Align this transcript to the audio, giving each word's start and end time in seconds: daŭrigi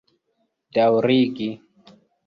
daŭrigi 0.77 1.51